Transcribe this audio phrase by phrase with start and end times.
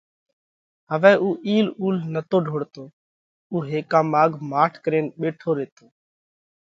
[0.91, 2.83] هوَئہ اُو اِيل اُول نتو ڍوڙتو
[3.51, 5.85] اُو هيڪا ماڳ ماٺ ڪرينَ ٻيٺو ريتو۔